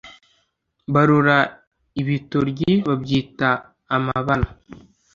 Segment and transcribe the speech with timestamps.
[0.93, 1.37] Barora
[2.01, 3.49] ibitoryi babyita
[3.95, 4.49] amabano